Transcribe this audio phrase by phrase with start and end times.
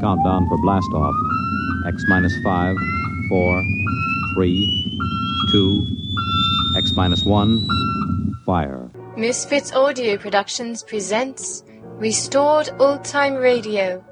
[0.00, 1.14] Countdown for blast off.
[1.86, 2.76] X minus five,
[3.28, 3.62] four,
[4.34, 4.98] three,
[5.50, 5.86] two,
[6.76, 7.66] X minus one,
[8.46, 8.90] fire.
[9.16, 11.64] Misfits Audio Productions presents
[11.98, 14.04] Restored Old Time Radio.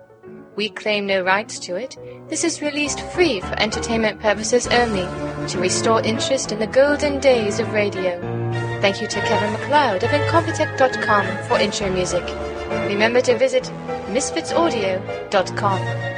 [0.56, 1.96] We claim no rights to it.
[2.28, 5.06] This is released free for entertainment purposes only
[5.48, 8.20] to restore interest in the golden days of radio.
[8.80, 12.24] Thank you to Kevin MacLeod of Incompetech.com for intro music.
[12.88, 13.70] Remember to visit
[14.08, 16.17] misfitsaudio.com.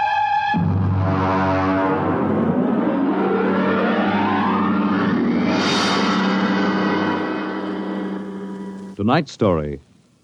[9.01, 9.79] Tonight's story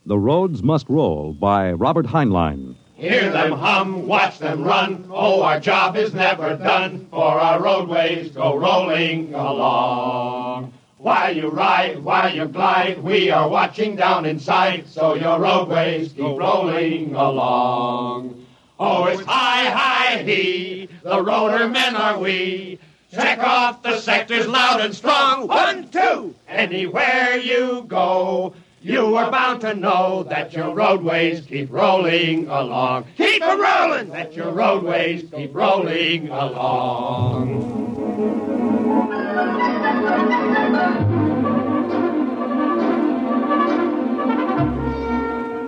[0.06, 2.76] The Roads Must Roll by Robert Heinlein.
[2.94, 5.10] Hear them hum, watch them run.
[5.10, 10.74] Oh, our job is never done, for our roadways go rolling along.
[11.00, 16.38] While you ride, while you glide, we are watching down inside, so your roadways keep
[16.38, 18.46] rolling along.
[18.80, 22.78] Oh, it's high, high, he, the roller men are we.
[23.12, 25.48] Check off the sectors loud and strong.
[25.48, 28.54] One, two, anywhere you go.
[28.82, 33.06] You are bound to know that your roadways keep rolling along.
[33.18, 34.10] Keep a rolling!
[34.10, 37.88] That your roadways keep rolling along.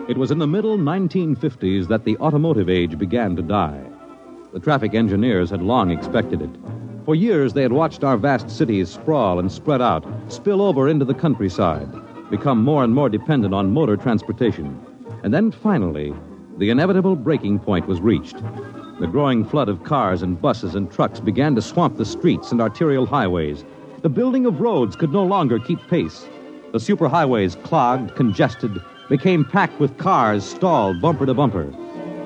[0.08, 3.82] It was in the middle 1950s that the automotive age began to die.
[4.54, 6.50] The traffic engineers had long expected it.
[7.06, 11.06] For years, they had watched our vast cities sprawl and spread out, spill over into
[11.06, 11.90] the countryside,
[12.30, 14.80] become more and more dependent on motor transportation.
[15.24, 16.14] And then finally,
[16.58, 18.38] the inevitable breaking point was reached.
[19.00, 22.62] The growing flood of cars and buses and trucks began to swamp the streets and
[22.62, 23.64] arterial highways.
[24.02, 26.28] The building of roads could no longer keep pace.
[26.72, 28.78] The superhighways, clogged, congested,
[29.10, 31.74] became packed with cars stalled bumper to bumper.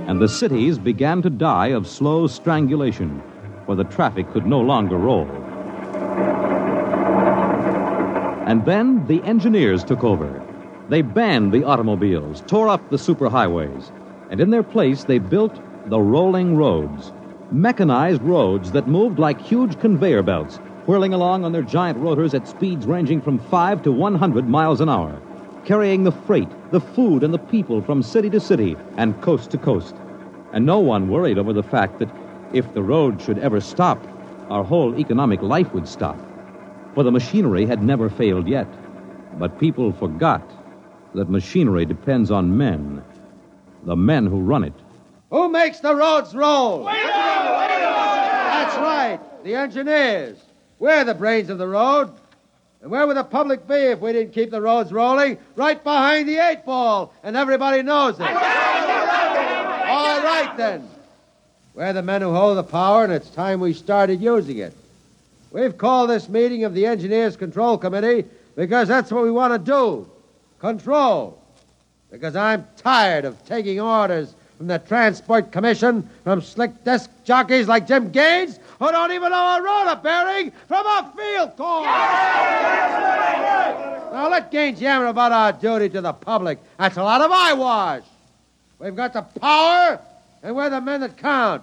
[0.08, 3.22] And the cities began to die of slow strangulation,
[3.66, 5.28] for the traffic could no longer roll.
[8.53, 10.40] And then the engineers took over.
[10.88, 13.91] They banned the automobiles, tore up the superhighways,
[14.30, 15.59] and in their place they built
[15.90, 17.14] the rolling roads.
[17.50, 22.47] Mechanized roads that moved like huge conveyor belts, whirling along on their giant rotors at
[22.47, 25.20] speeds ranging from 5 to 100 miles an hour,
[25.66, 29.58] carrying the freight, the food, and the people from city to city and coast to
[29.58, 29.96] coast.
[30.52, 32.09] And no one worried over the fact that
[32.53, 33.97] if the road should ever stop,
[34.52, 36.20] our whole economic life would stop.
[36.93, 38.67] For the machinery had never failed yet.
[39.39, 40.47] But people forgot
[41.15, 43.03] that machinery depends on men,
[43.83, 44.73] the men who run it.
[45.31, 46.85] Who makes the roads roll?
[46.85, 50.37] That's right, the engineers.
[50.77, 52.11] We're the brains of the road.
[52.81, 55.37] And where would the public be if we didn't keep the roads rolling?
[55.55, 58.21] Right behind the eight ball, and everybody knows it.
[58.21, 58.27] All
[60.21, 60.87] right, then.
[61.73, 64.75] We're the men who hold the power, and it's time we started using it.
[65.53, 68.25] We've called this meeting of the Engineers Control Committee
[68.56, 70.09] because that's what we want to do
[70.59, 71.40] control.
[72.09, 77.86] Because I'm tired of taking orders from the Transport Commission from slick desk jockeys like
[77.86, 81.84] Jim Gaines who don't even know a roller bearing from a field coil.
[84.11, 86.58] Now let Gaines yammer about our duty to the public.
[86.79, 88.03] That's a lot of eyewash.
[88.79, 89.99] We've got the power,
[90.41, 91.61] and we're the men that count.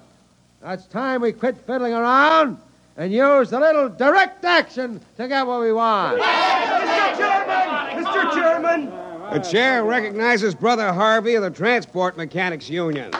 [0.62, 2.58] Now it's time we quit fiddling around
[3.00, 6.20] and use a little direct action to get what we want.
[6.20, 7.16] Mr.
[7.16, 8.04] Chairman!
[8.04, 8.34] Mr.
[8.34, 8.90] Chairman!
[9.32, 13.10] The chair recognizes Brother Harvey of the Transport Mechanics Union.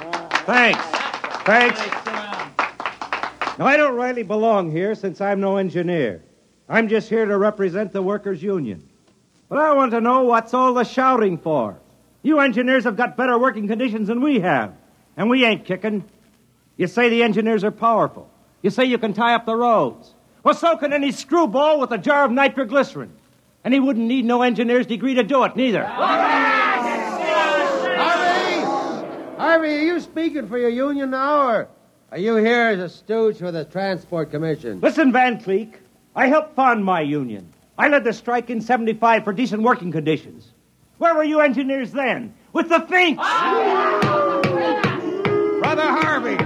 [0.44, 0.84] Thanks.
[1.46, 1.80] Thanks.
[3.58, 6.22] Now, I don't rightly belong here since I'm no engineer.
[6.68, 8.86] I'm just here to represent the workers' union.
[9.48, 11.80] But I want to know what's all the shouting for.
[12.22, 14.74] You engineers have got better working conditions than we have,
[15.16, 16.04] and we ain't kicking.
[16.76, 18.30] You say the engineers are powerful.
[18.62, 20.14] You say you can tie up the roads.
[20.42, 23.12] Well, so can any screwball with a jar of nitroglycerin.
[23.64, 25.84] And he wouldn't need no engineer's degree to do it, neither.
[25.84, 26.50] Harvey!
[29.36, 31.68] Harvey, are you speaking for your union now, or
[32.10, 34.80] are you here as a stooge for the Transport Commission?
[34.80, 35.80] Listen, Van Cleek,
[36.14, 37.52] I helped found my union.
[37.78, 40.52] I led the strike in 75 for decent working conditions.
[40.98, 42.34] Where were you engineers then?
[42.52, 43.22] With the Finks!
[45.60, 46.36] Brother Harvey!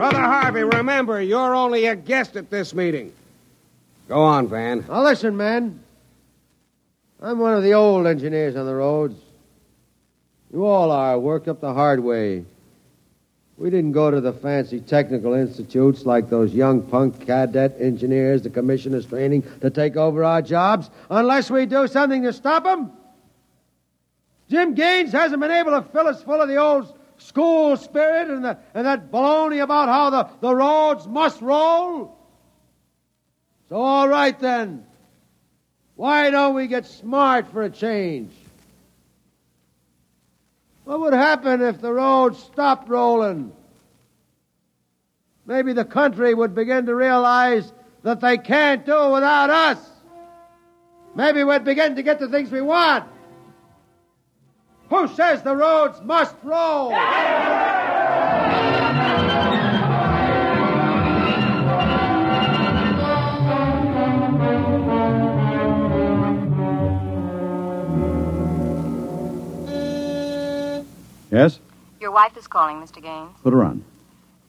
[0.00, 3.12] Brother Harvey, remember, you're only a guest at this meeting.
[4.08, 4.82] Go on, Van.
[4.88, 5.78] Now, listen, man.
[7.20, 9.20] I'm one of the old engineers on the roads.
[10.50, 12.46] You all are, worked up the hard way.
[13.58, 18.48] We didn't go to the fancy technical institutes like those young punk cadet engineers the
[18.48, 22.90] commission is training to take over our jobs unless we do something to stop them.
[24.48, 28.44] Jim Gaines hasn't been able to fill us full of the old school spirit and,
[28.44, 32.16] the, and that baloney about how the, the roads must roll.
[33.68, 34.86] So, all right then.
[35.96, 38.32] Why don't we get smart for a change?
[40.84, 43.52] What would happen if the roads stopped rolling?
[45.46, 47.70] Maybe the country would begin to realize
[48.02, 49.78] that they can't do it without us.
[51.14, 53.04] Maybe we'd begin to get the things we want.
[54.90, 56.90] Who says the roads must roll?
[71.30, 71.60] Yes?
[72.00, 73.00] Your wife is calling, Mr.
[73.00, 73.30] Gaines.
[73.44, 73.84] Put her on.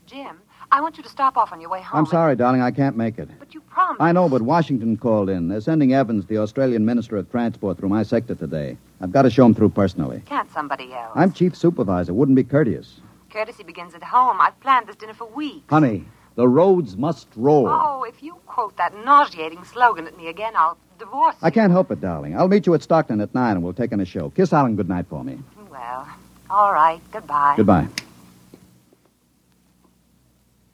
[0.08, 0.42] Jim,
[0.74, 2.00] I want you to stop off on your way home.
[2.00, 3.28] I'm sorry, darling, I can't make it.
[3.40, 4.02] But you promised.
[4.02, 5.50] I know, but Washington called in.
[5.50, 8.78] They're sending Evans, the Australian Minister of Transport, through my sector today.
[9.02, 10.22] I've got to show him through personally.
[10.26, 11.12] Can't somebody else?
[11.16, 12.14] I'm chief supervisor.
[12.14, 13.02] Wouldn't be courteous.
[13.30, 14.38] Courtesy begins at home.
[14.40, 15.70] I've planned this dinner for weeks.
[15.70, 17.68] Honey, the roads must roll.
[17.68, 21.48] Oh, if you quote that nauseating slogan at me again, I'll divorce you.
[21.48, 22.38] I can't help it, darling.
[22.38, 24.30] I'll meet you at Stockton at 9 and we'll take in a show.
[24.30, 25.40] Kiss Alan goodnight for me.
[25.70, 26.08] Well,
[26.50, 27.02] all right.
[27.12, 27.56] Goodbye.
[27.58, 27.88] Goodbye.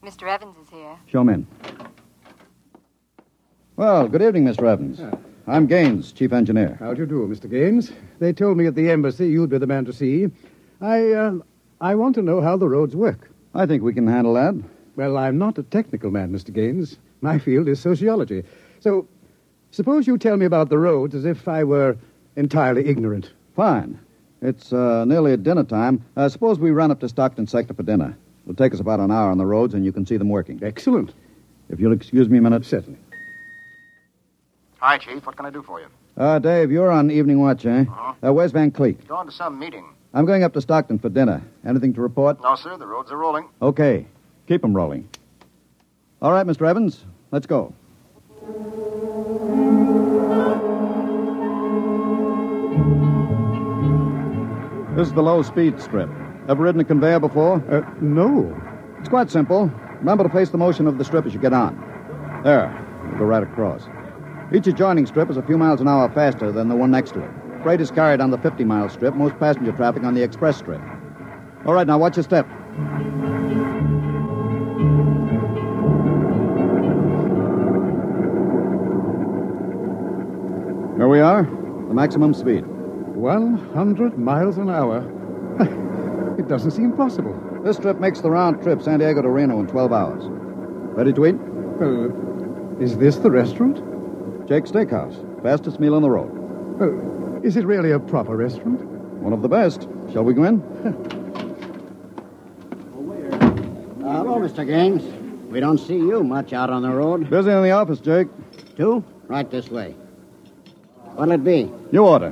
[0.08, 0.26] Mr.
[0.34, 0.98] Evans is here.
[1.08, 1.48] Show him in.
[3.76, 4.66] Well, good evening, Mr.
[4.66, 5.02] Evans.
[5.46, 6.78] I'm Gaines, chief engineer.
[6.80, 7.50] How do you do, Mr.
[7.50, 7.92] Gaines?
[8.20, 10.30] They told me at the embassy you'd be the man to see.
[10.80, 11.40] I, uh,
[11.82, 13.30] I want to know how the roads work.
[13.54, 14.56] I think we can handle that.
[14.96, 16.54] Well, I'm not a technical man, Mr.
[16.54, 17.00] Gaines.
[17.20, 18.46] My field is sociology.
[18.80, 19.10] So,
[19.72, 21.98] suppose you tell me about the roads as if I were
[22.38, 23.34] entirely ignorant.
[23.58, 24.00] Fine.
[24.42, 26.06] It's uh, nearly dinner time.
[26.16, 28.18] Uh, suppose we run up to Stockton sector for dinner.
[28.48, 30.58] It'll take us about an hour on the roads, and you can see them working.
[30.64, 31.14] Excellent.
[31.70, 32.64] If you'll excuse me a minute.
[32.66, 32.98] Certainly.
[34.80, 35.26] Hi, Chief.
[35.26, 35.88] What can I do for you?
[36.16, 37.82] Uh, Dave, you're on evening watch, eh?
[37.82, 38.14] Uh-huh.
[38.26, 39.06] Uh, where's Van Cleek?
[39.06, 39.86] Going to some meeting.
[40.14, 41.42] I'm going up to Stockton for dinner.
[41.66, 42.42] Anything to report?
[42.42, 42.78] No, sir.
[42.78, 43.50] The roads are rolling.
[43.62, 44.08] Okay.
[44.48, 45.10] Keep 'em rolling.
[46.22, 46.66] All right, Mr.
[46.66, 47.74] Evans, let's go.
[54.96, 56.10] This is the low speed strip.
[56.48, 57.56] Ever ridden a conveyor before?
[57.70, 58.56] Uh, no.
[59.00, 59.70] It's quite simple.
[60.00, 61.76] Remember to face the motion of the strip as you get on.
[62.46, 62.72] There.
[63.20, 63.84] Go right across.
[64.54, 67.20] Each adjoining strip is a few miles an hour faster than the one next to
[67.22, 67.30] it.
[67.64, 70.82] Freight is carried on the 50 mile strip, most passenger traffic on the express strip.
[71.66, 72.48] All right, now watch your step.
[80.96, 82.66] Here we are, the maximum speed.
[82.66, 85.17] 100 miles an hour.
[86.38, 87.34] It doesn't seem possible.
[87.64, 90.24] This trip makes the round trip San Diego to Reno in 12 hours.
[90.26, 91.36] Ready to eat?
[91.36, 93.78] Well, is this the restaurant?
[94.48, 95.16] Jake's Steakhouse.
[95.44, 96.32] Fastest meal on the road.
[96.80, 98.82] Well, is it really a proper restaurant?
[99.22, 99.88] One of the best.
[100.14, 100.62] Shall we go in?
[104.08, 104.66] Uh, hello, Mr.
[104.66, 105.04] Gaines.
[105.52, 107.30] We don't see you much out on the road.
[107.30, 108.28] Busy in the office, Jake.
[108.78, 109.04] Two?
[109.28, 109.96] Right this way.
[111.16, 111.72] What'll it be?
[111.92, 112.32] You order.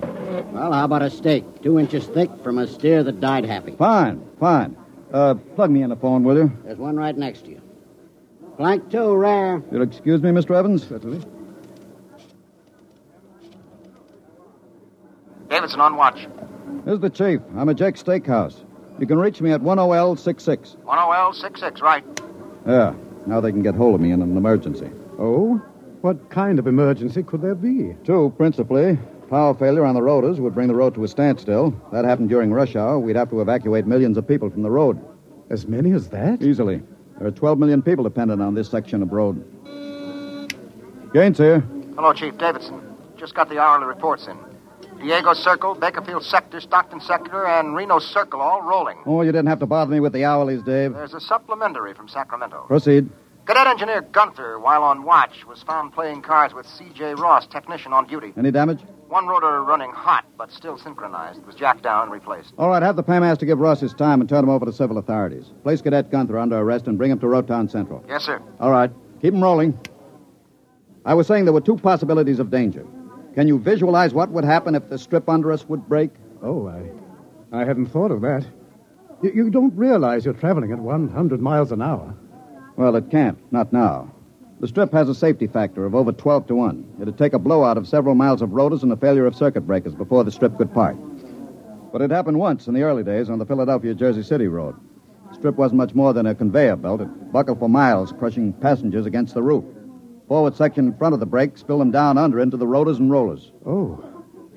[0.56, 1.62] Well, how about a steak?
[1.64, 3.76] Two inches thick from a steer that died happy.
[3.76, 4.78] Fine, fine.
[5.12, 6.52] Uh, plug me in the phone, will you?
[6.64, 7.62] There's one right next to you.
[8.56, 9.62] Flank two, rare.
[9.70, 10.56] You'll excuse me, Mr.
[10.56, 10.88] Evans?
[10.88, 11.26] Certainly.
[15.50, 16.26] Davidson on watch.
[16.86, 17.42] This is the chief.
[17.58, 18.64] I'm at Jake's Steakhouse.
[18.98, 20.78] You can reach me at 10L66.
[20.86, 22.06] 10L66, right.
[22.66, 22.94] Yeah,
[23.26, 24.90] now they can get hold of me in an emergency.
[25.20, 25.62] Oh?
[26.00, 27.94] What kind of emergency could there be?
[28.06, 28.98] Two, principally.
[29.36, 31.76] Power failure on the rotors would bring the road to a standstill.
[31.92, 32.98] That happened during rush hour.
[32.98, 34.98] We'd have to evacuate millions of people from the road.
[35.50, 36.42] As many as that?
[36.42, 36.82] Easily.
[37.20, 39.44] There are 12 million people dependent on this section of road.
[41.14, 41.60] Gaines here.
[41.98, 42.80] Hello, Chief Davidson.
[43.18, 44.38] Just got the hourly reports in.
[45.02, 49.04] Diego Circle, Bakersfield Sector, Stockton Sector, and Reno Circle all rolling.
[49.06, 50.94] Oh, you didn't have to bother me with the hourlies, Dave.
[50.94, 52.64] There's a supplementary from Sacramento.
[52.70, 53.10] Proceed.
[53.46, 57.16] Cadet Engineer Gunther, while on watch, was found playing cards with C.J.
[57.16, 58.34] Ross, technician on duty.
[58.38, 58.80] Any damage?
[59.08, 61.40] One rotor running hot, but still synchronized.
[61.40, 62.54] It was jacked down and replaced.
[62.58, 64.98] All right, have the paymaster give Ross his time and turn him over to civil
[64.98, 65.46] authorities.
[65.64, 68.04] Place Cadet Gunther under arrest and bring him to Rotown Central.
[68.08, 68.42] Yes, sir.
[68.60, 69.78] All right, keep him rolling.
[71.06, 72.86] I was saying there were two possibilities of danger.
[73.36, 76.10] Can you visualize what would happen if the strip under us would break?
[76.42, 76.90] Oh, I,
[77.56, 78.46] I hadn't thought of that.
[79.22, 82.16] You, you don't realize you're traveling at 100 miles an hour.
[82.76, 83.38] Well, it can't.
[83.52, 84.15] Not now.
[84.60, 86.98] The strip has a safety factor of over 12 to 1.
[87.02, 89.94] It'd take a blowout of several miles of rotors and a failure of circuit breakers
[89.94, 90.96] before the strip could part.
[91.92, 94.76] But it happened once in the early days on the Philadelphia Jersey City road.
[95.30, 97.02] The strip wasn't much more than a conveyor belt.
[97.02, 99.66] It buckled for miles, crushing passengers against the roof.
[100.30, 103.12] Forward section in front of the brake spilled them down under into the rotors and
[103.12, 103.52] rollers.
[103.66, 104.04] Oh.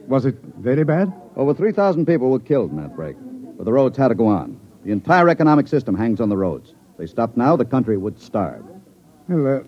[0.07, 1.13] Was it very bad?
[1.37, 3.17] Over 3,000 people were killed in that break.
[3.57, 4.61] But the roads had to go on.
[4.85, 6.71] The entire economic system hangs on the roads.
[6.93, 8.65] If they stopped now, the country would starve.
[9.29, 9.61] Well, uh,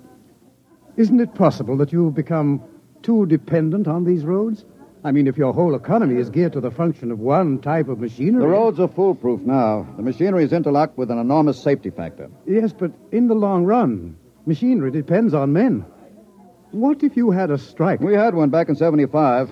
[0.96, 2.62] isn't it possible that you've become
[3.02, 4.64] too dependent on these roads?
[5.02, 8.00] I mean, if your whole economy is geared to the function of one type of
[8.00, 8.42] machinery.
[8.42, 9.86] The roads are foolproof now.
[9.96, 12.30] The machinery is interlocked with an enormous safety factor.
[12.46, 15.86] Yes, but in the long run, machinery depends on men.
[16.72, 18.00] What if you had a strike?
[18.00, 19.50] We had one back in 75.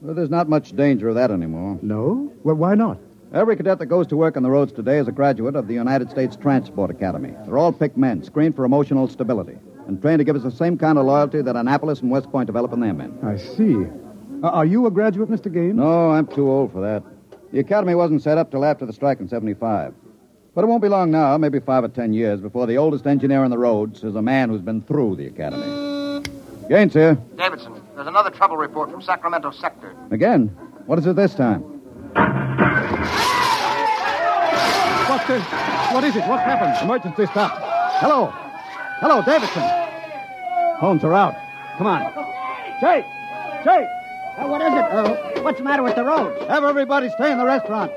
[0.00, 1.78] Well, there's not much danger of that anymore.
[1.80, 2.32] No?
[2.42, 2.98] Well, why not?
[3.32, 5.74] Every cadet that goes to work on the roads today is a graduate of the
[5.74, 7.34] United States Transport Academy.
[7.44, 10.78] They're all picked men, screened for emotional stability, and trained to give us the same
[10.78, 13.18] kind of loyalty that Annapolis and West Point develop in their men.
[13.24, 13.86] I see.
[14.44, 15.52] Uh, are you a graduate, Mr.
[15.52, 15.74] Gaines?
[15.74, 17.02] No, I'm too old for that.
[17.52, 19.94] The academy wasn't set up till after the strike in 75.
[20.54, 23.42] But it won't be long now, maybe five or ten years, before the oldest engineer
[23.44, 26.22] on the roads is a man who's been through the academy.
[26.68, 27.14] Gaines here.
[27.36, 29.94] Davidson, there's another trouble report from Sacramento sector.
[30.10, 30.48] Again?
[30.84, 31.62] What is it this time?
[35.08, 35.40] What, uh,
[35.92, 36.26] what is it?
[36.28, 36.76] What happened?
[36.84, 37.52] Emergency stop.
[38.00, 38.32] Hello.
[39.00, 39.77] Hello, Davidson.
[40.80, 41.34] Phones are out.
[41.76, 42.02] Come on.
[42.80, 43.04] Jake!
[43.64, 43.88] Jake!
[44.38, 44.78] Uh, what is it?
[44.78, 46.40] Uh, what's the matter with the roads?
[46.46, 47.90] Have everybody stay in the restaurant.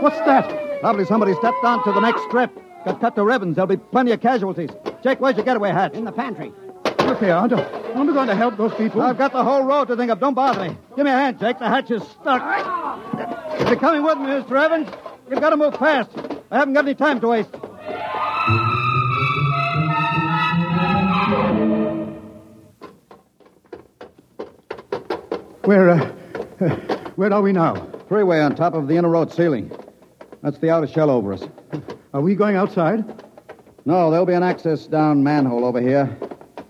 [0.00, 0.80] What's that?
[0.80, 2.50] Probably somebody stepped onto the next strip.
[2.84, 3.56] Got cut to ribbons.
[3.56, 4.70] There'll be plenty of casualties.
[5.02, 5.94] Jake, where's your getaway hat?
[5.94, 6.52] In the pantry.
[7.00, 9.02] Look here, aren't, aren't we going to help those people?
[9.02, 10.20] I've got the whole road to think of.
[10.20, 10.76] Don't bother me.
[10.96, 11.58] Give me a hand, Jake.
[11.58, 12.42] The hatch is stuck.
[13.60, 14.62] If you're coming with me, Mr.
[14.62, 14.88] Evans,
[15.28, 16.10] you've got to move fast.
[16.50, 17.50] I haven't got any time to waste.
[25.64, 26.12] Where, uh,
[26.60, 26.68] uh,
[27.16, 27.88] where are we now?
[28.06, 29.74] Freeway on top of the inner road ceiling.
[30.42, 31.42] That's the outer shell over us.
[32.12, 33.02] Are we going outside?
[33.86, 36.14] No, there'll be an access down manhole over here.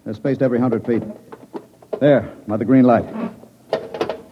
[0.04, 1.02] They're spaced every hundred feet.
[1.98, 3.04] There, by the green light.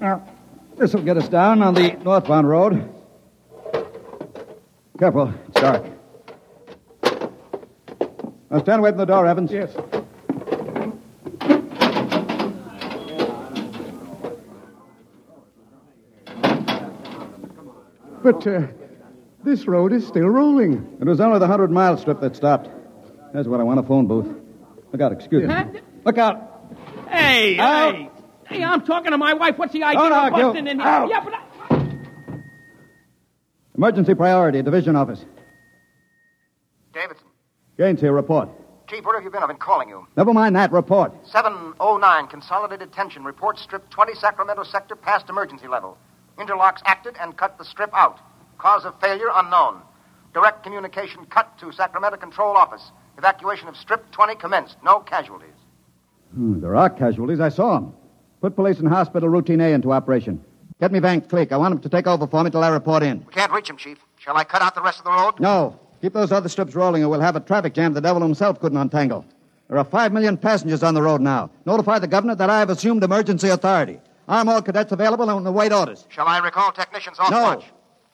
[0.00, 0.28] Now,
[0.76, 2.88] this will get us down on the northbound road.
[4.96, 5.84] Careful, it's dark.
[8.48, 9.50] Now stand away from the door, Evans.
[9.50, 9.74] Yes.
[18.22, 18.66] But uh,
[19.44, 20.96] this road is still rolling.
[21.00, 22.68] It was only the hundred mile strip that stopped.
[23.32, 24.28] That's what I want a phone booth.
[24.92, 25.80] Look out, excuse me.
[26.04, 26.48] Look out.
[27.08, 27.94] Hey, Out.
[27.94, 28.10] hey.
[28.46, 29.56] Hey, I'm talking to my wife.
[29.56, 30.42] What's the idea Don't of argue.
[30.44, 30.86] busting in here?
[30.88, 31.08] Out.
[31.08, 31.42] Yeah, but I...
[33.76, 35.24] Emergency priority, division office.
[36.92, 37.26] Davidson.
[37.78, 38.50] Gaines here, report.
[38.88, 39.42] Chief, where have you been?
[39.42, 40.06] I've been calling you.
[40.16, 41.12] Never mind that, report.
[41.26, 43.24] 709, Consolidated Tension.
[43.24, 45.96] Report strip 20 Sacramento sector past emergency level.
[46.38, 48.18] Interlocks acted and cut the strip out.
[48.58, 49.80] Cause of failure unknown.
[50.34, 52.90] Direct communication cut to Sacramento Control Office.
[53.18, 54.76] Evacuation of strip 20 commenced.
[54.82, 55.54] No casualties.
[56.34, 57.40] Hmm, there are casualties.
[57.40, 57.92] I saw them.
[58.40, 60.42] Put police and hospital routine A into operation.
[60.80, 61.52] Get me Van Cleek.
[61.52, 63.24] I want him to take over for me till I report in.
[63.26, 63.98] We can't reach him, Chief.
[64.18, 65.38] Shall I cut out the rest of the road?
[65.38, 65.78] No.
[66.00, 68.78] Keep those other strips rolling or we'll have a traffic jam the devil himself couldn't
[68.78, 69.24] untangle.
[69.68, 71.50] There are five million passengers on the road now.
[71.66, 74.00] Notify the governor that I have assumed emergency authority.
[74.28, 76.06] Arm all cadets available and await orders.
[76.08, 77.42] Shall I recall technicians off no.
[77.42, 77.64] watch?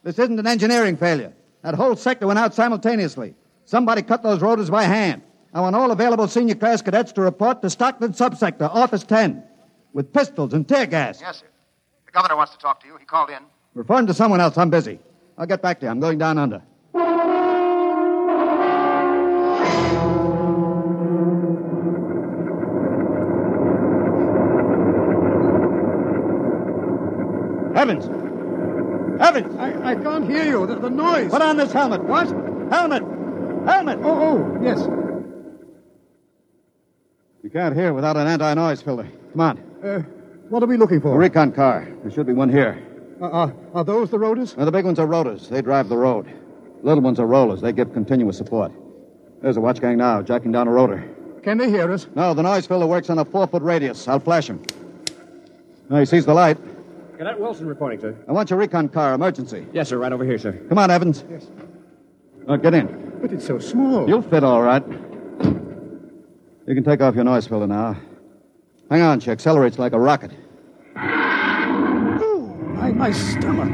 [0.03, 1.33] This isn't an engineering failure.
[1.63, 3.35] That whole sector went out simultaneously.
[3.65, 5.23] Somebody cut those rotors by hand.
[5.53, 9.43] I want all available senior class cadets to report to Stockton Subsector, Office 10,
[9.93, 11.21] with pistols and tear gas.
[11.21, 11.47] Yes, sir.
[12.07, 12.97] The governor wants to talk to you.
[12.97, 13.43] He called in.
[13.75, 14.57] Refer him to someone else.
[14.57, 14.99] I'm busy.
[15.37, 15.91] I'll get back to you.
[15.91, 16.63] I'm going down under.
[30.31, 30.67] Hear you.
[30.67, 31.31] The, the noise.
[31.31, 32.05] Put on this helmet.
[32.05, 32.29] What?
[32.71, 33.03] Helmet!
[33.67, 33.99] Helmet!
[34.03, 34.79] Oh, oh, yes.
[37.43, 39.09] You can't hear without an anti-noise filter.
[39.33, 39.59] Come on.
[39.83, 40.01] Uh,
[40.49, 41.15] what are we looking for?
[41.15, 41.89] A recon car.
[42.03, 42.85] There should be one here.
[43.21, 44.57] Uh, uh, are those the rotors?
[44.57, 45.49] Now, the big ones are rotors.
[45.49, 46.33] They drive the road.
[46.83, 47.61] Little ones are rollers.
[47.61, 48.73] They give continuous support.
[49.43, 51.09] There's a watch gang now, jacking down a rotor.
[51.43, 52.07] Can they hear us?
[52.15, 54.07] No, the noise filter works on a four-foot radius.
[54.09, 54.63] I'll flash him.
[55.89, 56.59] No, he sees the light.
[57.19, 58.17] Cadet Wilson reporting, sir.
[58.29, 59.67] I want your recon car, emergency.
[59.73, 60.53] Yes, sir, right over here, sir.
[60.69, 61.25] Come on, Evans.
[61.29, 61.49] Yes.
[62.47, 63.19] Now, get in.
[63.21, 64.09] But it's so small.
[64.09, 64.87] You'll fit all right.
[64.87, 67.97] You can take off your noise filter now.
[68.89, 70.31] Hang on, she accelerates like a rocket.
[70.95, 73.73] My, my stomach.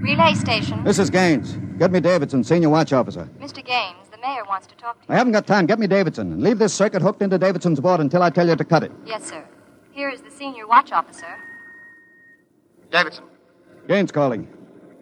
[0.00, 0.84] Relay station.
[0.84, 1.58] This is Gaines.
[1.78, 3.28] Get me Davidson, senior watch officer.
[3.40, 3.64] Mr.
[3.64, 5.14] Gaines, the mayor wants to talk to you.
[5.14, 5.66] I haven't got time.
[5.66, 6.30] Get me Davidson.
[6.32, 8.92] And leave this circuit hooked into Davidson's board until I tell you to cut it.
[9.04, 9.44] Yes, sir.
[10.00, 11.26] Here is the senior watch officer.
[12.90, 13.24] Davidson.
[13.86, 14.48] Gaines calling.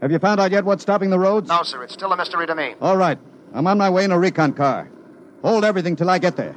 [0.02, 1.48] Have you found out yet what's stopping the roads?
[1.48, 1.84] No, sir.
[1.84, 2.74] It's still a mystery to me.
[2.80, 3.16] All right.
[3.54, 4.90] I'm on my way in a recon car.
[5.42, 6.56] Hold everything till I get there.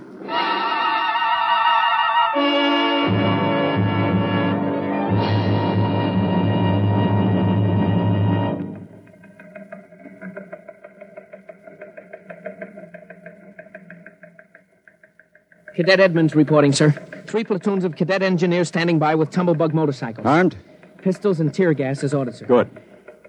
[15.75, 16.95] Cadet Edmonds reporting, sir.
[17.25, 20.25] Three platoons of cadet engineers standing by with tumblebug motorcycles.
[20.25, 20.57] Armed?
[21.01, 22.45] Pistols and tear gas as ordered, sir.
[22.45, 22.69] Good.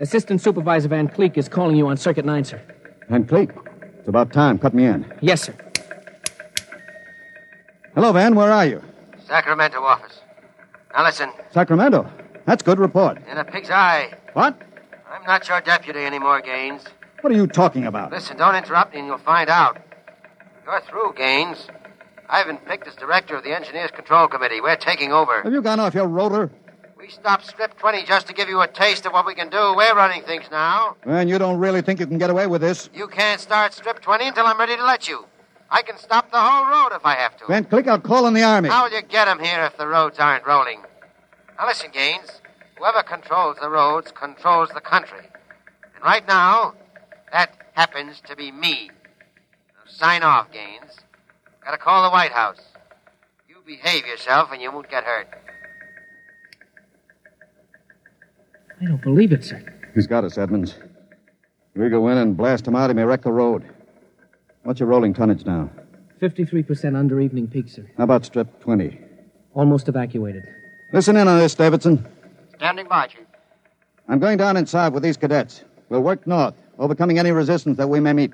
[0.01, 2.61] Assistant Supervisor Van Cleek is calling you on Circuit 9, sir.
[3.09, 3.51] Van Cleek.
[3.99, 4.59] It's about time.
[4.59, 5.11] Cut me in.
[5.21, 5.55] Yes, sir.
[7.95, 8.35] Hello, Van.
[8.35, 8.83] Where are you?
[9.27, 10.21] Sacramento office.
[10.95, 12.11] Now listen, Sacramento.
[12.45, 13.19] That's good report.
[13.31, 14.13] in a pig's eye.
[14.33, 14.61] What?
[15.11, 16.85] I'm not your deputy anymore, Gaines.
[17.21, 18.11] What are you talking about?
[18.11, 19.79] Listen, don't interrupt me and you'll find out.
[20.67, 21.69] You're through, Gaines.
[22.33, 24.63] I've been picked as director of the Engineers Control Committee.
[24.63, 25.43] We're taking over.
[25.43, 26.51] Have you gone off your roller?
[26.99, 29.75] We stopped Strip 20 just to give you a taste of what we can do.
[29.77, 30.97] We're running things now.
[31.05, 32.89] Man, you don't really think you can get away with this.
[32.95, 35.27] You can't start Strip 20 until I'm ready to let you.
[35.71, 37.47] I can stop the whole road if I have to.
[37.49, 38.71] Van Cleek, I'll call in the Army.
[38.71, 40.83] How will you get 'em here if the roads aren't rolling?
[41.59, 42.41] Now listen, Gaines.
[42.79, 45.29] Whoever controls the roads controls the country.
[45.95, 46.75] And right now,
[47.31, 48.91] that happens to be me.
[49.77, 50.99] Now sign off, Gaines.
[51.65, 52.61] Gotta call the White House.
[53.49, 55.29] You behave yourself and you won't get hurt.
[58.81, 59.63] I don't believe it, sir.
[59.95, 60.75] He's got us, Edmonds.
[61.75, 63.65] We go in and blast him out, he may wreck the road.
[64.65, 65.71] What's your rolling tonnage now?
[66.21, 67.87] 53% under evening peak, sir.
[67.97, 68.99] How about strip 20?
[69.55, 70.45] Almost evacuated.
[70.93, 72.07] Listen in on this, Davidson.
[72.57, 73.21] Standing by, Chief.
[74.09, 75.65] I'm going down inside with these cadets.
[75.89, 78.33] We'll work north, overcoming any resistance that we may meet.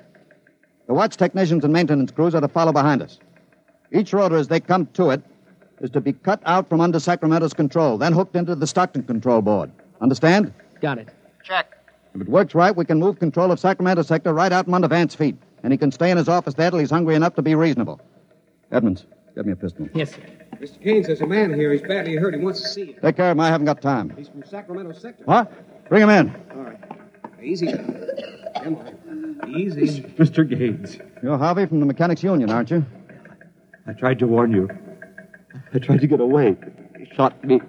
[0.89, 3.19] The watch technicians and maintenance crews are to follow behind us.
[3.91, 5.21] Each rotor, as they come to it,
[5.81, 9.43] is to be cut out from under Sacramento's control, then hooked into the Stockton control
[9.43, 9.71] board.
[10.01, 10.51] Understand?
[10.81, 11.09] Got it.
[11.43, 11.77] Check.
[12.15, 14.87] If it works right, we can move control of Sacramento sector right out from under
[14.87, 17.43] Vance's feet, and he can stay in his office there till he's hungry enough to
[17.43, 18.01] be reasonable.
[18.71, 19.87] Edmonds, get me a pistol.
[19.93, 20.23] Yes, sir.
[20.55, 20.81] Mr.
[20.81, 21.71] Gaines, there's a man here.
[21.71, 22.33] He's badly hurt.
[22.33, 22.95] He wants to see you.
[22.99, 23.41] Take care of him.
[23.41, 24.11] I haven't got time.
[24.17, 25.23] He's from Sacramento sector.
[25.25, 25.87] What?
[25.87, 26.35] Bring him in.
[26.55, 26.98] All right.
[27.41, 27.67] Easy.
[28.63, 29.49] Come on.
[29.55, 30.01] Easy.
[30.01, 30.47] Mr.
[30.47, 32.85] Gaines, You're Harvey from the Mechanics Union, aren't you?
[33.87, 34.69] I tried to warn you.
[35.73, 36.55] I tried to get away.
[36.97, 37.61] He shot me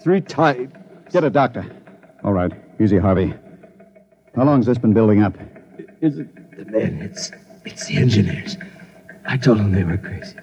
[0.00, 0.72] three times.
[1.10, 1.64] Get a doctor.
[2.24, 2.52] All right.
[2.80, 3.34] Easy, Harvey.
[4.34, 5.36] How long's this been building up?
[6.00, 7.02] Is it the men?
[7.02, 7.30] It's
[7.64, 8.56] it's the engineers.
[9.26, 10.36] I told them they were crazy.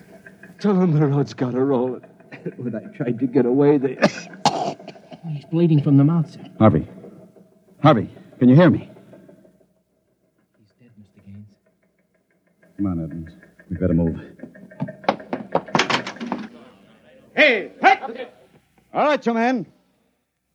[0.60, 2.00] Told them the road's got to roll.
[2.58, 3.98] When I tried to get away, they.
[5.30, 6.41] He's bleeding from the mouth, sir.
[6.60, 6.86] Harvey.
[7.82, 8.10] Harvey,
[8.43, 8.89] can you hear me?
[10.60, 11.25] He's dead, Mr.
[11.25, 11.47] Gaines.
[12.75, 13.32] Come on, Edmonds.
[13.69, 14.19] We better move.
[17.38, 18.27] Hey, hey!
[18.93, 19.65] All right, you men.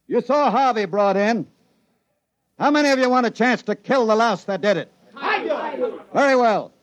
[0.07, 1.47] You saw Harvey brought in.
[2.59, 4.93] How many of you want a chance to kill the louse that did it?
[5.17, 6.03] I do.
[6.13, 6.75] Very well.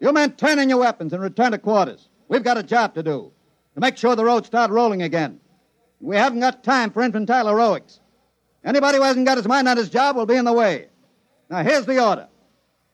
[0.00, 2.08] You men turn in your weapons and return to quarters.
[2.28, 3.30] We've got a job to do
[3.74, 5.40] to make sure the roads start rolling again.
[6.00, 8.00] We haven't got time for infantile heroics.
[8.64, 10.88] Anybody who hasn't got his mind on his job will be in the way.
[11.50, 12.28] Now, here's the order.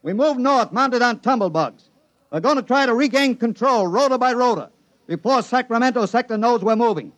[0.03, 1.89] We move north, mounted on tumblebugs.
[2.33, 4.71] We're going to try to regain control, rotor by rotor,
[5.07, 7.13] before Sacramento sector knows we're moving.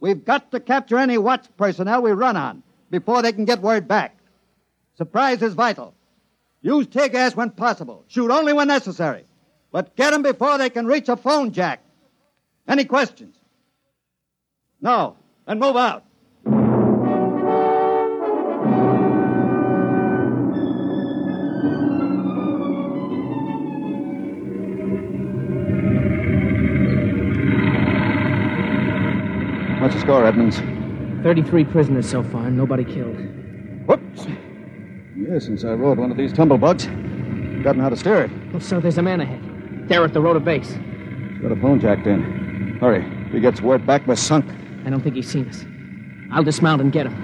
[0.00, 3.88] We've got to capture any watch personnel we run on before they can get word
[3.88, 4.16] back.
[4.96, 5.94] Surprise is vital.
[6.62, 8.04] Use tear gas when possible.
[8.08, 9.24] Shoot only when necessary.
[9.70, 11.80] But get 'em before they can reach a phone jack.
[12.66, 13.36] Any questions?
[14.80, 15.16] No.
[15.46, 16.04] Then move out.
[29.88, 30.58] What's the score, Edmonds?
[31.22, 33.16] 33 prisoners so far, nobody killed.
[33.86, 34.26] Whoops.
[35.16, 38.30] Yes, since I rode one of these tumblebugs, gotten how to steer it.
[38.52, 39.88] Oh, sir, there's a man ahead.
[39.88, 40.68] There at the rotor base.
[40.68, 42.76] He's got a phone jacked in.
[42.78, 43.02] Hurry.
[43.28, 44.44] If he gets word back, we're sunk.
[44.84, 45.64] I don't think he's seen us.
[46.32, 47.14] I'll dismount and get him.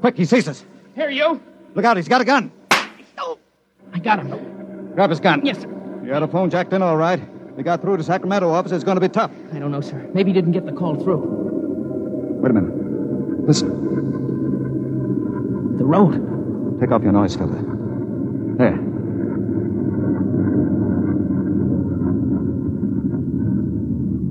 [0.00, 0.64] Quick, he sees us.
[0.96, 1.40] Here, you.
[1.76, 2.50] Look out, he's got a gun.
[3.92, 4.94] I got him.
[4.96, 5.46] Grab his gun.
[5.46, 5.79] Yes, sir.
[6.10, 7.22] You had a phone jacked in all right.
[7.56, 8.72] We got through to Sacramento office.
[8.72, 9.30] It's going to be tough.
[9.52, 10.10] I don't know, sir.
[10.12, 11.18] Maybe he didn't get the call through.
[12.42, 13.46] Wait a minute.
[13.46, 13.68] Listen.
[15.78, 16.80] The road.
[16.80, 17.62] Take off your noise filter.
[18.58, 18.76] There.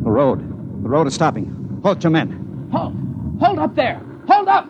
[0.04, 0.84] The road.
[0.84, 1.80] The road is stopping.
[1.82, 2.68] Halt your men.
[2.74, 2.94] Hold.
[3.39, 4.02] Hold up there.
[4.28, 4.68] Hold up.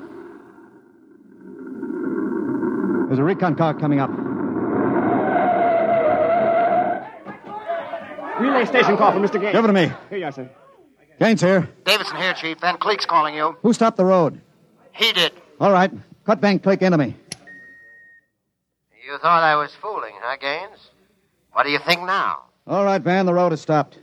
[3.07, 4.11] There's a recon car coming up.
[8.39, 9.39] Relay station call for Mr.
[9.39, 9.53] Gaines.
[9.53, 9.91] Give it to me.
[10.09, 10.49] Here you are, sir.
[11.19, 11.67] Gaines here.
[11.83, 12.57] Davidson here, Chief.
[12.59, 13.57] Van Cleek's calling you.
[13.61, 14.39] Who stopped the road?
[14.93, 15.33] He did.
[15.59, 15.91] All right.
[16.25, 17.15] Cut Van Cleek into me.
[19.05, 20.89] You thought I was fooling, huh, Gaines?
[21.53, 22.43] What do you think now?
[22.67, 23.97] All right, Van, the road is stopped.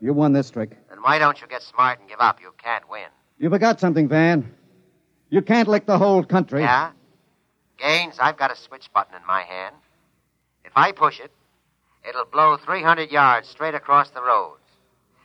[0.00, 0.70] You won this trick.
[0.88, 2.40] Then why don't you get smart and give up?
[2.40, 3.08] You can't win.
[3.38, 4.54] You forgot something, Van.
[5.28, 6.60] You can't lick the whole country.
[6.60, 6.92] Yeah?
[7.78, 9.74] Gaines, I've got a switch button in my hand.
[10.64, 11.32] If I push it,
[12.08, 14.60] it'll blow 300 yards straight across the roads.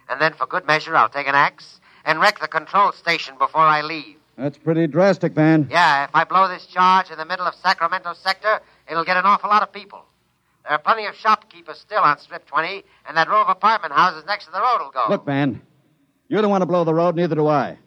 [0.10, 3.62] And then, for good measure, I'll take an axe and wreck the control station before
[3.62, 4.16] I leave.
[4.38, 5.68] That's pretty drastic, Van.
[5.70, 9.26] Yeah, if I blow this charge in the middle of Sacramento sector, it'll get an
[9.26, 10.06] awful lot of people.
[10.64, 14.24] There are plenty of shopkeepers still on Strip 20, and that row of apartment houses
[14.28, 15.06] next to the road will go.
[15.10, 15.62] Look, Van,
[16.28, 17.78] you don't want to blow the road, neither do I.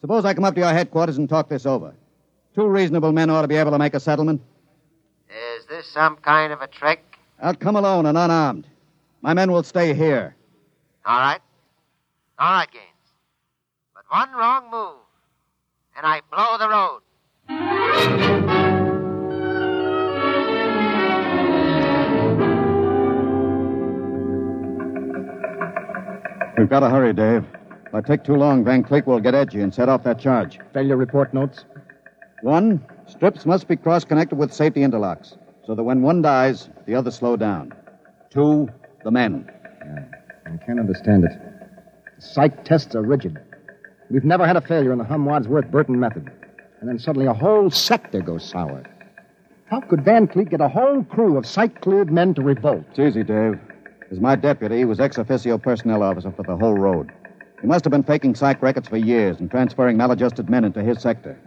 [0.00, 1.94] Suppose I come up to your headquarters and talk this over.
[2.54, 4.42] Two reasonable men ought to be able to make a settlement.
[5.28, 7.11] Is this some kind of a trick?
[7.42, 8.68] I'll come alone and unarmed.
[9.20, 10.36] My men will stay here.
[11.04, 11.40] All right.
[12.38, 12.84] All right, Gaines.
[13.94, 15.00] But one wrong move,
[15.96, 17.00] and I blow the road.
[26.56, 27.44] We've got to hurry, Dave.
[27.86, 30.60] If I take too long, Van Cleek will get edgy and set off that charge.
[30.72, 31.64] Failure report notes?
[32.42, 36.94] One, strips must be cross connected with safety interlocks so that when one dies, the
[36.94, 37.72] others slow down.
[38.30, 38.68] Two,
[39.04, 39.50] the men.
[40.46, 41.32] I can't understand it.
[42.18, 43.38] Psych tests are rigid.
[44.10, 46.30] We've never had a failure in the Humm Wadsworth Burton method.
[46.80, 48.82] And then suddenly a whole sector goes sour.
[49.70, 52.84] How could Van Cleek get a whole crew of psych cleared men to revolt?
[52.90, 53.58] It's easy, Dave.
[54.10, 57.10] As my deputy, he was ex officio personnel officer for the whole road.
[57.62, 61.00] He must have been faking psych records for years and transferring maladjusted men into his
[61.00, 61.38] sector.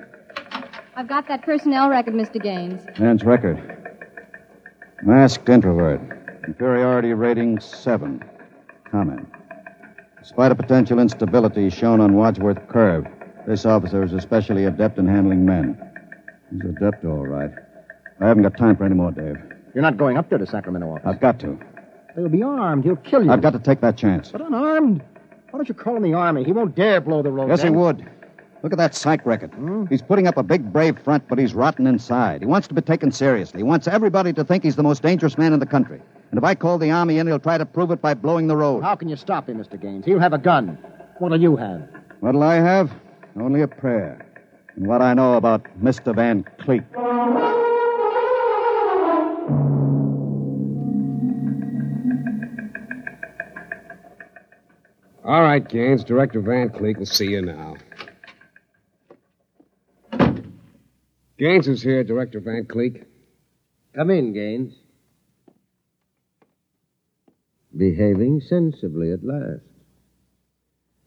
[0.95, 2.41] I've got that personnel record, Mr.
[2.41, 2.81] Gaines.
[2.97, 3.94] Man's record.
[5.03, 6.01] Masked introvert.
[6.47, 8.23] Inferiority rating seven.
[8.89, 9.27] Comment.
[10.19, 13.05] Despite a potential instability shown on Wadsworth Curve,
[13.47, 15.79] this officer is especially adept in handling men.
[16.51, 17.51] He's adept, all right.
[18.19, 19.37] I haven't got time for any more, Dave.
[19.73, 21.05] You're not going up there to Sacramento office.
[21.05, 21.59] I've got to.
[22.15, 22.85] He'll be armed.
[22.85, 23.31] He'll kill you.
[23.31, 24.31] I've got to take that chance.
[24.31, 25.03] But unarmed?
[25.51, 26.43] Why don't you call in the army?
[26.43, 27.49] He won't dare blow the road.
[27.49, 28.09] Yes, he would.
[28.65, 29.53] Look at that psych record.
[29.53, 29.85] Hmm?
[29.91, 32.41] He's putting up a big, brave front, but he's rotten inside.
[32.41, 33.59] He wants to be taken seriously.
[33.59, 36.01] He wants everybody to think he's the most dangerous man in the country.
[36.31, 38.57] And if I call the army in, he'll try to prove it by blowing the
[38.57, 38.81] road.
[38.81, 39.79] How can you stop him, Mr.
[39.79, 40.03] Gaines?
[40.03, 40.79] He'll have a gun.
[41.19, 41.87] What'll you have?
[42.21, 42.91] What'll I have?
[43.39, 44.25] Only a prayer.
[44.75, 46.15] And what I know about Mr.
[46.15, 46.83] Van Cleek.
[55.23, 56.03] All right, Gaines.
[56.03, 57.75] Director Van Cleek will see you now.
[61.37, 63.03] Gaines is here, Director Van Cleek.
[63.93, 64.73] Come in, Gaines.
[67.75, 69.63] Behaving sensibly at last.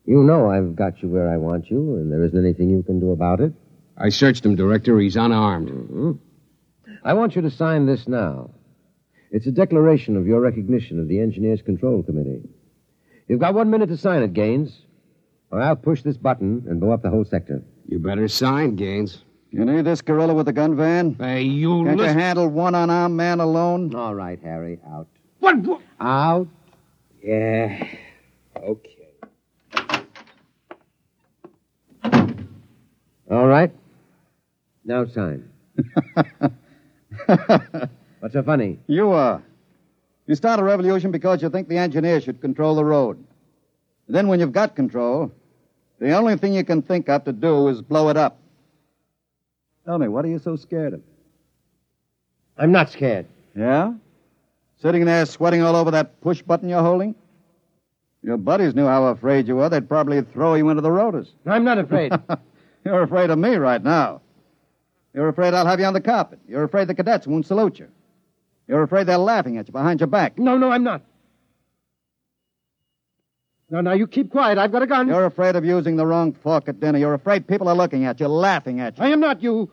[0.04, 3.00] You know I've got you where I want you, and there isn't anything you can
[3.00, 3.54] do about it.
[3.96, 4.98] I searched him, Director.
[4.98, 5.70] He's unarmed.
[5.70, 6.12] Mm-hmm.
[7.04, 8.50] I want you to sign this now.
[9.30, 12.42] It's a declaration of your recognition of the Engineers Control Committee.
[13.28, 14.78] You've got one minute to sign it, Gaines,
[15.50, 17.62] or I'll push this button and blow up the whole sector.
[17.86, 19.22] You better sign, Gaines.
[19.50, 21.14] You need this gorilla with the gun, Van?
[21.14, 23.94] Hey, you Can't you handle one unarmed man alone?
[23.94, 25.06] All right, Harry, out.
[25.38, 25.56] What?
[25.58, 25.80] what?
[26.00, 26.48] Out.
[27.22, 27.86] Yeah.
[28.56, 28.98] Okay.
[33.30, 33.70] All right.
[34.84, 35.48] Now sign.
[37.26, 38.78] What's so funny?
[38.86, 39.42] You are.
[40.26, 43.16] You start a revolution because you think the engineer should control the road.
[44.06, 45.32] And then when you've got control,
[45.98, 48.38] the only thing you can think of to do is blow it up.
[49.88, 51.00] Tell me, what are you so scared of?
[52.58, 53.24] I'm not scared.
[53.56, 53.94] Yeah?
[54.82, 57.14] Sitting there sweating all over that push button you're holding?
[58.22, 59.70] Your buddies knew how afraid you were.
[59.70, 61.32] They'd probably throw you into the rotors.
[61.46, 62.12] I'm not afraid.
[62.84, 64.20] You're afraid of me right now.
[65.14, 66.38] You're afraid I'll have you on the carpet.
[66.46, 67.88] You're afraid the cadets won't salute you.
[68.66, 70.38] You're afraid they're laughing at you behind your back.
[70.38, 71.00] No, no, I'm not.
[73.70, 74.58] No, now you keep quiet.
[74.58, 75.08] I've got a gun.
[75.08, 76.98] You're afraid of using the wrong fork at dinner.
[76.98, 79.04] You're afraid people are looking at you, laughing at you.
[79.04, 79.70] I am not you.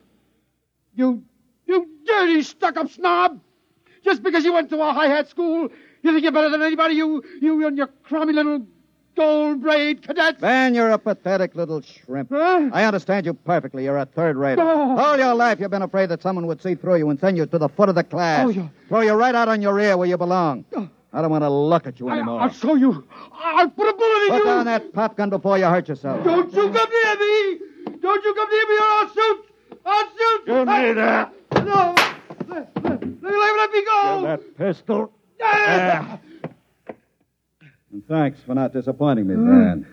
[0.96, 1.24] You,
[1.66, 3.42] you dirty, stuck-up snob.
[4.04, 5.70] Just because you went to a high-hat school,
[6.04, 8.66] you think you're better than anybody, you, you and your crummy little
[9.16, 10.40] gold braid cadets?
[10.40, 12.32] Van, you're a pathetic little shrimp.
[12.32, 13.86] I understand you perfectly.
[13.86, 14.62] You're a third rater.
[14.62, 14.98] Oh.
[14.98, 17.46] All your life you've been afraid that someone would see through you and send you
[17.46, 18.46] to the foot of the class.
[18.46, 18.68] Oh, yeah.
[18.88, 20.66] Throw you right out on your ear where you belong.
[20.76, 20.88] Oh.
[21.12, 22.42] I don't want to look at you anymore.
[22.42, 23.08] I'll show you.
[23.34, 24.44] I'll put a bullet in Put you.
[24.44, 26.24] Put down that pop gun before you hurt yourself.
[26.26, 27.60] Don't you come near me!
[28.02, 29.46] Don't you come near me or I'll shoot!
[29.86, 30.45] I'll shoot!
[30.45, 31.34] Give me that.
[31.54, 31.95] No!
[32.48, 34.21] Let, let, let, let me go!
[34.24, 35.12] That pistol.
[35.41, 36.19] Ah.
[37.91, 39.86] And thanks for not disappointing me, Van.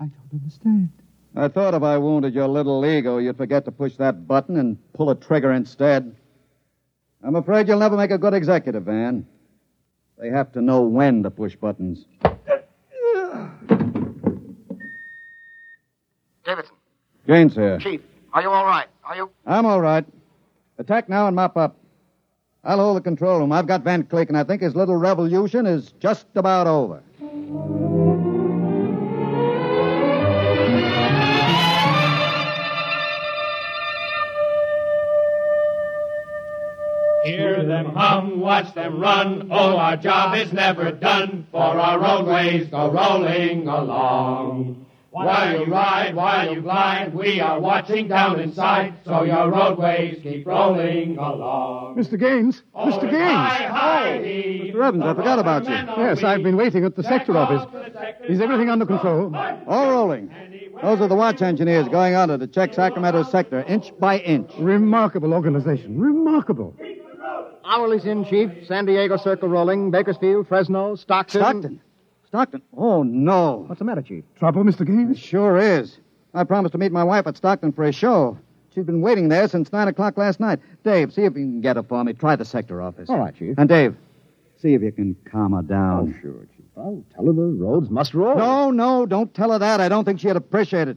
[0.00, 0.90] I don't understand.
[1.34, 4.76] I thought if I wounded your little ego, you'd forget to push that button and
[4.92, 6.16] pull a trigger instead.
[7.22, 9.26] I'm afraid you'll never make a good executive, Van.
[10.18, 12.04] They have to know when to push buttons.
[16.44, 16.74] Davidson,
[17.32, 17.78] Gaines here.
[17.78, 18.02] Chief,
[18.34, 18.86] are you all right?
[19.04, 19.30] Are you?
[19.46, 20.04] I'm all right.
[20.76, 21.78] Attack now and mop up.
[22.62, 23.52] I'll hold the control room.
[23.52, 27.02] I've got Van Cleek, and I think his little revolution is just about over.
[37.24, 39.48] Hear them hum, watch them run.
[39.50, 44.84] Oh, our job is never done, for our roadways go rolling along.
[45.12, 50.46] While you ride, while you glide, we are watching down inside, so your roadways keep
[50.46, 51.96] rolling along.
[51.96, 52.18] Mr.
[52.18, 52.62] Gaines!
[52.74, 53.02] Oh, Mr.
[53.02, 53.12] Gaines!
[53.20, 54.72] Hi, hi, he.
[54.72, 54.82] Mr.
[54.82, 55.74] Evans, I forgot about you.
[56.02, 57.68] Yes, I've been waiting at the sector office.
[58.26, 59.36] Is everything under control?
[59.66, 60.34] All rolling.
[60.80, 64.50] Those are the watch engineers going under to the check Sacramento sector inch by inch.
[64.58, 66.00] Remarkable organization.
[66.00, 66.74] Remarkable.
[67.66, 68.50] Hourly's in, Chief.
[68.66, 69.90] San Diego Circle rolling.
[69.90, 71.40] Bakersfield, Fresno, Stockton.
[71.42, 71.80] Stockton?
[72.32, 72.62] Stockton?
[72.74, 73.66] Oh, no.
[73.66, 74.24] What's the matter, Chief?
[74.38, 74.86] Trouble, Mr.
[74.86, 75.18] Gaines?
[75.18, 75.98] It sure is.
[76.32, 78.38] I promised to meet my wife at Stockton for a show.
[78.74, 80.60] She's been waiting there since 9 o'clock last night.
[80.82, 82.14] Dave, see if you can get her for me.
[82.14, 83.10] Try the sector office.
[83.10, 83.54] All right, Chief.
[83.58, 83.94] And Dave,
[84.56, 86.14] see if you can calm her down.
[86.16, 86.64] Oh, sure, Chief.
[86.74, 88.34] I'll tell her the roads must roll.
[88.34, 89.82] No, no, don't tell her that.
[89.82, 90.96] I don't think she'd appreciate it.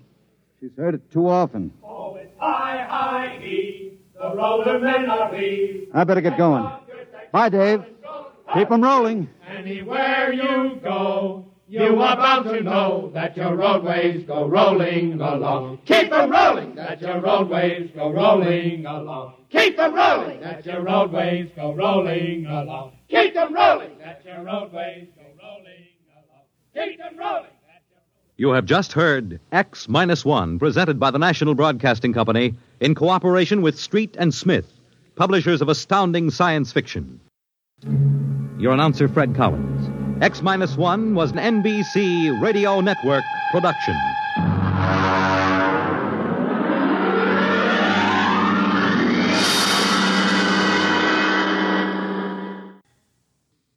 [0.61, 1.73] She's heard it too often.
[1.83, 3.97] Oh, it's hi, hi, he.
[4.17, 5.89] The roller men are we.
[5.93, 6.65] I better get going.
[7.33, 7.83] Bye, Dave.
[8.55, 9.27] Keep 'em rolling.
[9.45, 15.79] Anywhere you go, you are bound to know that your roadways go rolling along.
[15.83, 19.33] Keep them rolling, that your roadways go rolling along.
[19.49, 22.93] Keep them rolling, that your roadways go rolling along.
[23.09, 26.45] Keep them rolling, that your roadways go rolling along.
[26.73, 27.49] Keep them rolling.
[28.37, 33.61] You have just heard X Minus One, presented by the National Broadcasting Company in cooperation
[33.61, 34.71] with Street and Smith,
[35.15, 37.19] publishers of astounding science fiction.
[38.57, 40.23] Your announcer, Fred Collins.
[40.23, 44.14] X Minus One was an NBC Radio Network production.